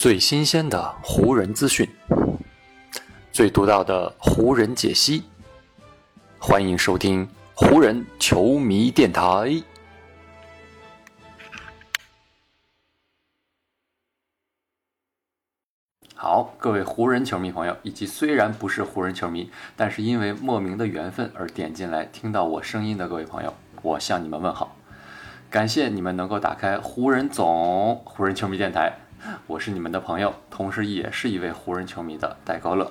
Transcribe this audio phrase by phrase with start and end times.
[0.00, 1.86] 最新鲜的湖人资讯，
[3.30, 5.24] 最独到的湖人解析，
[6.38, 9.62] 欢迎收听湖人球迷电台。
[16.14, 24.74] 好，各位湖人球迷朋友，以及虽然不是湖人球迷，但是因为莫名的缘分而点进来听到我声音的各位朋友，我向你们问好，
[25.50, 28.96] 感谢你们能够打开湖人总湖人球迷电台。
[29.46, 32.90] 我是你们的朋友，同时也是一位湖人球迷的戴高乐。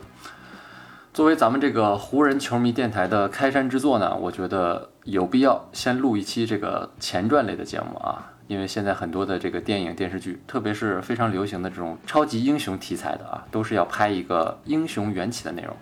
[1.11, 15.75] 作为咱们这个湖人球迷电台的开山之作呢，我觉得有必要先录一期这个前传类的节目啊，因为现在很多的这个电影电视剧，特别是非常流行的这种超级英雄题材的啊，都是要拍一个英雄缘起的内容。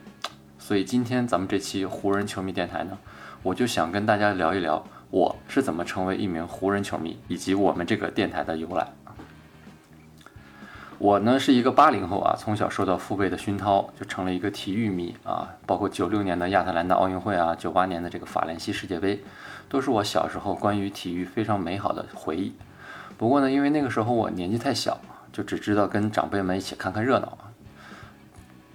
[0.58, 2.98] 所以今天咱们这期湖人球迷电台呢，
[3.44, 8.88] 我就想跟大家聊一聊我是怎么成为一名湖人球迷，以及我们这个电台的由来。
[11.00, 15.48] 我呢是一个八零后啊，从小受到父辈的熏陶，就成了一个体育迷啊。
[15.66, 19.22] 包括九六年的亚特兰大奥运会啊，九八年的这个法兰西世界杯，
[19.70, 22.52] 都是我小时候关于体育非常美好的回忆。
[23.16, 25.00] 不过呢，因为那个时候我年纪太小，
[25.32, 27.46] 就只知道跟长辈们一起看看热闹啊。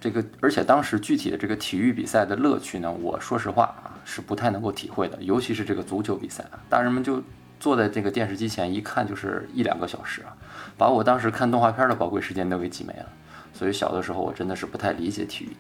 [0.01, 7.21] 这个，而且当时具体的这个体育比赛的乐趣呢，我说实话啊，是不太能够体会的，尤其是这个足球比赛，大人们就。
[7.63, 10.35] 坐在这个电视机前一看就是一两个小时啊，
[10.77, 13.07] 把我当时看动画片的宝贵时间都给挤没了。
[13.55, 15.51] 所以小的时候我真的是不太理解体育。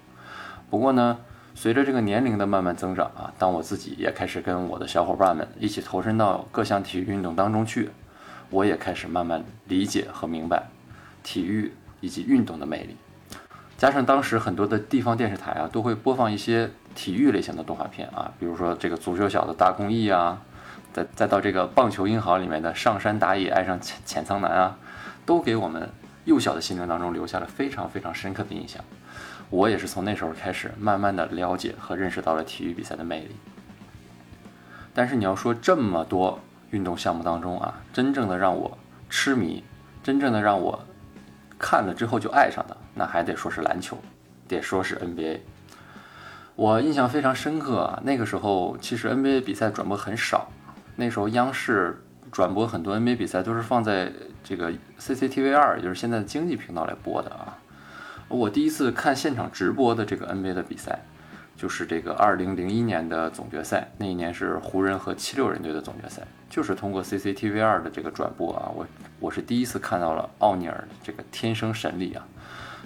[0.69, 1.19] 不过呢，
[1.55, 7.91] 随着这个年龄的慢慢增长啊，当我自己也开始跟我的小伙伴们一起投身到各项体育运动当中去，
[8.51, 10.71] 我也开始慢慢理解和明白
[11.23, 12.97] 体育以及运动的魅力。
[13.79, 20.43] 加上当时很多的地方电视台啊，都会播放一些体育类型的动画片啊，比如说这个足球小子大公益啊。
[20.93, 24.77] 再再到这个棒球英豪里面的上山打野爱上浅浅仓男啊，
[25.25, 25.89] 都给我们
[26.25, 28.83] 幼小的心灵当中留下了非常非常深刻的印象。
[29.51, 33.37] 我也是从那时候开始，慢慢的了解和认识到了体育比赛的魅力。
[34.95, 36.39] 但是你要说这么多
[36.71, 39.65] 运动项目当中啊，真正的让我痴迷，
[40.03, 40.85] 真正的让我
[41.59, 43.99] 看了之后就爱上的，那还得说是篮球，
[44.49, 45.41] 得说是 NBA。
[46.55, 50.51] 我印象非常深刻啊，那个时候其实 NBA 比赛转播很少。
[50.97, 54.13] 那时候央视转播很多 NBA 比赛都是放在
[54.45, 57.59] 这个 CCTV 二，也就是现在的经济频道来播的啊。
[58.29, 61.01] 我第一次看现场直播的这个 NBA 的比赛，
[61.57, 68.87] 就是这个2001年的总决赛，那一年是湖人和七六人队的总决赛，就是通过 CCTV 二的这个转播啊，我
[69.21, 72.27] 我是第一次看到了奥尼尔这个天生神力啊。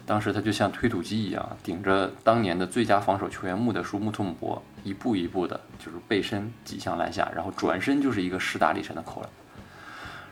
[0.07, 9.29] 当时他就像推土机一样，顶着当年的最佳防守球员穆德舒穆托姆博，一步一步的，就是背身挤向篮下，然后转身就是一个势大力沉的扣篮。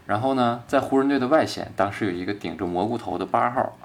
[0.07, 3.77] 然后呢，在湖人队的外线，当时有一个顶着蘑菇头的八号，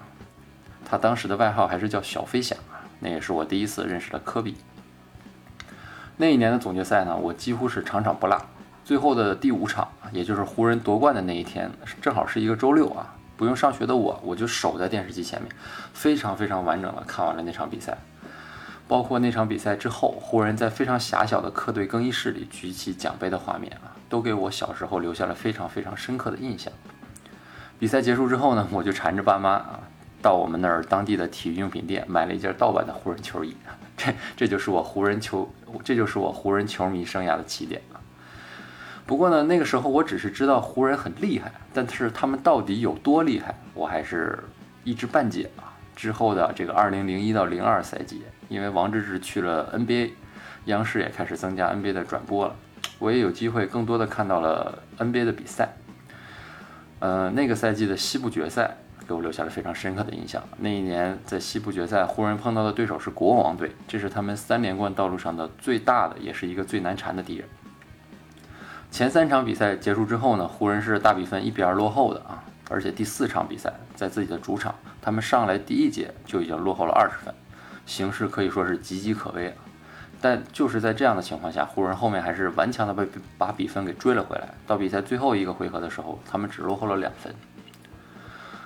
[0.85, 2.55] 他当时的外号还是叫小飞侠。
[2.99, 4.55] 那也是我第一次认识了科比。
[6.17, 8.37] 那一年的总决赛呢，我几乎是场场不落。
[8.83, 11.71] 最后的第五场，也就是湖人夺冠的那一天，
[12.01, 13.15] 正好是一个周六啊。
[13.39, 15.49] 不用上学的我，我就守在电视机前面，
[15.93, 17.97] 非常非常完整的看完了那场比赛，
[18.85, 26.73] 包括那场比赛之后，湖人在非常狭小的客队更衣室里举起奖杯的画面啊，都给我小时候留下了非常非常深刻的印象。
[27.79, 29.79] 比赛结束之后呢，我就缠着爸妈啊，
[30.21, 33.55] 到我们那儿当地的体育用品店买了一件盗版的湖人球衣，
[33.95, 35.49] 这这就是我湖人球，
[35.81, 37.98] 这就是我湖人球迷生涯的起点了。
[39.09, 44.37] 不过呢，那个时候我只是知道湖人很厉害，但是他们到底有多厉害，我还是
[44.83, 45.73] 一知半解啊。
[45.95, 50.11] 之后的这个二零零一到零二赛季，因为王治郅去了 NBA，
[50.65, 52.55] 央视也开始增加 NBA 的转播了，
[52.99, 55.69] 我也有机会更多的看到了 NBA 的比赛。
[56.99, 58.77] 呃，那个赛季的西部决赛
[59.07, 60.43] 给我留下了非常深刻的印象。
[60.59, 67.47] 那一年在西部决赛，湖人碰到的对手是国王队，这是他们三连冠道路上的最大的，也是一个最难缠的敌人。
[68.91, 77.33] 前三场比赛结束之后呢，湖人是大比分一比二落后的啊，而且第四场比赛在自己的主场，他们上来第一节就已经落后了二十分，
[77.85, 79.55] 形势可以说是岌岌可危啊。
[80.19, 83.07] 但就是在这样的情况下，湖人后面还是顽强的被
[83.37, 84.49] 把比分给追了回来。
[84.67, 87.33] 到比赛最后一个回合的时候，他们只落后了两分。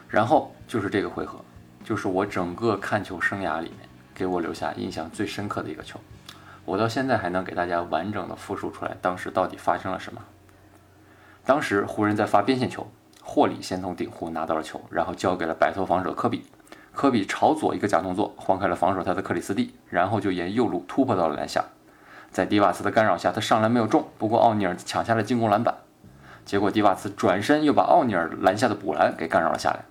[0.08, 1.40] 然后就是这个回合，
[1.84, 6.00] 就是我整个看球生涯里面给我留下印象最深刻的一个球。
[6.66, 10.22] 我到现在还能给大家完整的复述出来，当时到底发生了什么。
[11.46, 12.88] 当时湖人在发边线球，
[13.22, 16.46] 霍里先从顶弧拿到了球，然后交给了摆脱防守的科比。
[16.94, 21.66] 科比朝左一个假动作，晃开了防守他的克里斯蒂，然后就沿右路突破到了篮下。
[22.32, 25.76] 在迪瓦茨的干扰下，他上篮没有中，不过奥尼尔抢下了进攻篮板。
[26.46, 29.84] 结果迪瓦茨转身又把奥尼尔篮下的补篮给干扰了下来。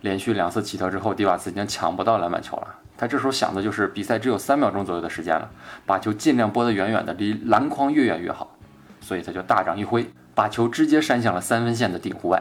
[0.00, 2.81] 连续两次起跳之后，迪瓦茨已经抢不到篮板球了。
[3.02, 5.50] 他这时候想的就是比赛只有三秒钟左右的时间了，
[5.84, 8.56] 把球尽量拨得远远的，离篮筐越远越好。
[9.00, 12.40] 所以他就大掌一挥，把球直接扇向了三分线的顶弧外。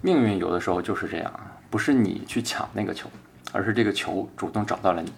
[0.00, 1.30] 命运有的时候就是这样，
[1.68, 3.10] 不是你去抢那个球，
[3.52, 5.12] 而是这个球主动找到了你。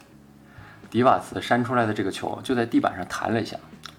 [0.90, 3.56] 迪瓦茨扇出来的这个球就在地板上弹了一下，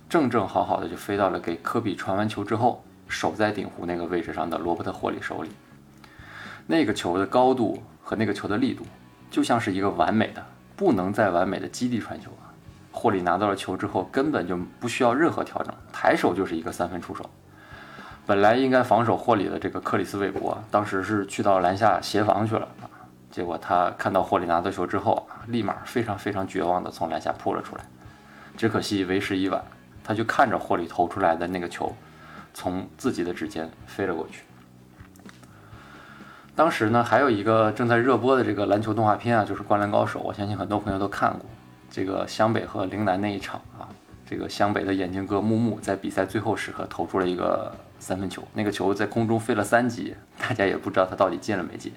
[0.09, 5.49] 正正好好的就飞到了给科比传完球之后守在顶弧那个位置上的罗伯特霍里手里。
[6.65, 8.85] 那个球的高度和那个球的力度，
[9.29, 10.45] 就像是一个完美的、
[10.75, 12.49] 不能再完美的基地传球啊！
[12.91, 17.29] 霍里拿到了球之后，根本就不需要任何调整，抬手就是一个三分出手。
[18.25, 22.89] 本来应该防守霍里的这个克里斯韦伯，当时是去到篮下协防去了啊，
[23.29, 27.85] 结果他看到霍里拿到球之后，立马非常非常绝望的从篮下扑了出来。
[28.57, 29.63] 只可惜为时已晚，
[30.03, 31.95] 他就看着霍里投出来的那个球，
[32.53, 34.41] 从自己的指尖飞了过去。
[36.57, 41.41] 当时呢，还有一个正在热播的这个篮球动画片啊，就是《灌篮高手》，我相信很多朋友都看过。
[41.87, 43.85] 这个湘北和陵南那一场啊，
[44.25, 51.93] 这个湘北的眼镜哥木木在比赛最后时刻投出了一个三分球，那个球在空中飞了三级，大家也不知道他到底进了没进。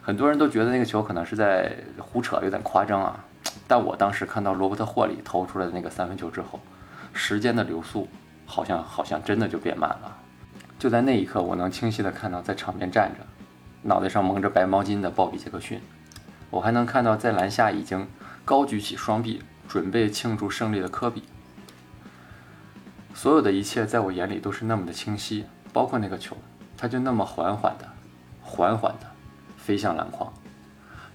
[0.00, 3.22] 很多人都觉得那个球可能是在胡扯，有点夸张啊。
[3.68, 6.58] 但我当时看到罗伯特霍里投出来的那个三分球之后，
[7.12, 8.08] 时间的流速
[8.46, 10.16] 好像好像真的就变慢了。
[10.78, 13.20] 就在那一刻，我能清晰的看到在场边站着。
[13.86, 15.80] 脑袋上蒙着白毛巾的鲍比·杰克逊，
[16.50, 18.08] 我还能看到在篮下已经
[18.44, 21.22] 高举起双臂准备庆祝胜利的科比。
[23.14, 26.36] 所有的一切在我眼里都是那么的清晰，包括那个球，
[26.76, 27.88] 它就那么缓缓的、
[28.42, 29.06] 缓缓的
[29.56, 30.32] 飞向篮筐，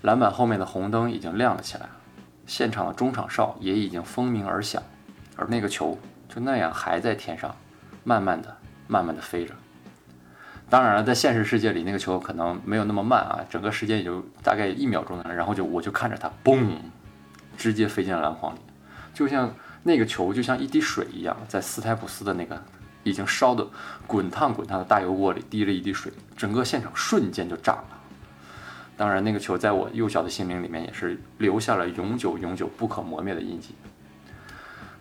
[0.02, 1.90] 篮板后面的红灯已经亮了起来，
[2.48, 4.82] 现场的中场哨也已经蜂鸣而响，
[5.36, 7.54] 而那个球就那样还在天上，
[8.06, 8.56] 慢慢的、
[8.88, 9.54] 慢慢的飞着。
[10.72, 16.78] 当然了，在现实世界里，那个球可能没有那么慢啊，整个时间也就大概一秒钟的，然后就我就看着它，嘣，
[17.58, 18.60] 直接飞进了篮筐里，
[19.14, 19.54] 就像
[19.84, 22.64] 那个球就像一滴水一样，在斯台普斯的那个
[23.04, 23.68] 已经烧的
[24.08, 27.86] 滚烫滚烫的大油锅里滴了一滴水，整个现场瞬间就炸了。
[28.96, 33.76] 当然，那个球在我幼小的心灵里面也是留下了永久永久不可磨灭的印记。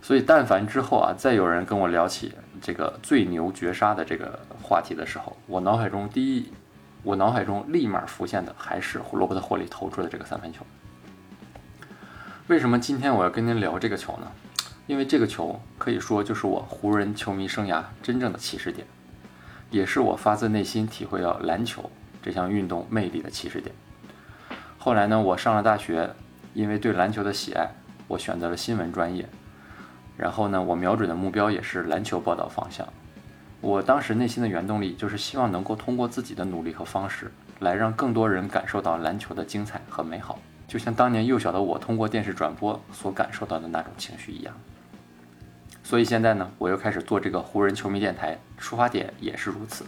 [0.03, 6.53] 所以，但凡之后啊，再有人跟我聊起这个最牛绝杀的这个话题的时候，我脑海中第一，
[7.03, 10.65] 我脑海中立马浮现的还是罗伯特霍利投出的这个三分球。
[12.49, 14.31] 为什么今天我要跟您聊这个球呢？
[14.87, 18.87] 因为这个球可以说就是我湖人球迷生涯真正的起始点，
[19.71, 21.89] 也是我发自内心体会到篮球
[22.21, 23.73] 这项运动魅力的起始点。
[24.79, 26.11] 后来呢，我上了大学，
[26.55, 27.71] 因为对篮球的喜爱，
[28.09, 29.29] 我选择了新闻专业。
[30.21, 32.87] 然后呢，我瞄准的目标也是篮球报道方向。
[33.63, 40.39] 我当时内心的原动力就是希望能够通过自己的努力和方式，来让更多人感受到篮球的精彩和美好，
[40.69, 44.55] 就像当年幼小的我通过电视转播所感受到的那种情绪一样。
[45.83, 49.87] 所以现在呢，我又开始做这个湖人球迷电台，出发点也是如此。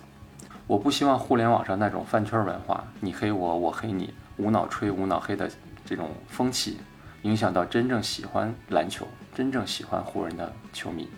[0.67, 5.51] 我不希望互联网上那种饭圈文化，你黑我，我黑你，无脑吹无脑黑的
[5.85, 6.79] 这种风气。
[7.23, 11.09] 影响到真正喜欢篮球、真正喜欢湖人的球迷。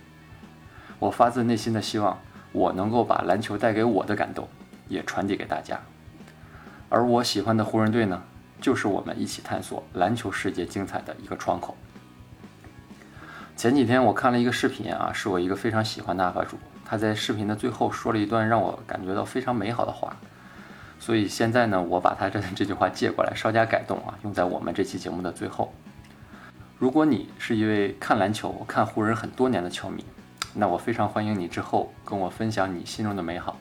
[0.99, 2.19] 我发自内心的希望，
[2.53, 4.49] 我能够把篮球带给我的感动
[4.89, 5.81] 也传递给大家。
[6.89, 8.23] 而我喜欢的湖人队呢，
[8.61, 11.77] 就是我们一起探索篮球世界精彩的一个窗口。
[13.57, 20.17] 前几天我看了一个视频啊，是我一个非常喜欢的 UP 主，他在视频的最后说了一段让我感觉到非常美好的话。
[21.01, 25.75] 所以现在呢，我把他这这句话借过来，稍加改动啊，用在我们这期节目的最后。
[26.85, 30.05] 如果你是一位看篮球、看湖人很多年的球迷，
[30.53, 33.59] 那我非常欢迎你之后跟我分享你心中的美好。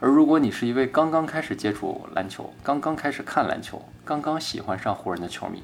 [0.00, 5.62] 而如果你是一位刚刚开始接触篮球、刚刚开始看篮球、刚刚喜欢上湖人的球迷，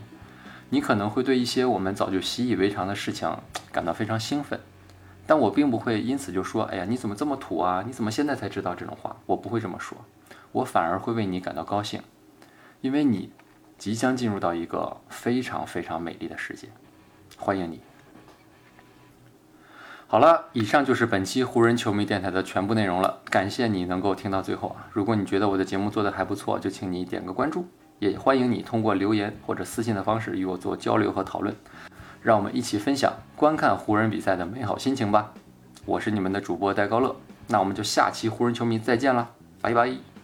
[0.69, 3.35] 你可能会对一些我们早就习以为常的事情
[3.73, 4.61] 感到非常兴奋。
[5.27, 7.83] 但我并不会因此就说：“哎呀，你怎么这么土啊？
[7.87, 9.97] 你怎么现在才知道这种话？”我不会这么说，
[10.53, 12.03] 我反而会为你感到高兴，
[12.83, 13.31] 因为你。
[13.79, 16.69] 即将进入到一个非常非常美丽的世界，
[17.37, 17.81] 欢迎你！
[20.09, 23.21] 好了，以上就是本期湖人球迷电台的全部内容了。
[23.29, 24.87] 感谢你能够听到最后啊！
[24.93, 27.67] 如果你觉得我的节目做得还不错，就请你点个关注，
[27.99, 31.55] 也欢迎你通过留言或者私信的方式与我做交流和讨论，
[32.23, 35.35] 让我们一起分享观看湖人比赛的美好心情吧！
[35.85, 37.17] 我是你们的主播戴高乐，
[37.49, 39.31] 那我们就下期湖人球迷再见了，
[39.61, 40.16] 拜拜！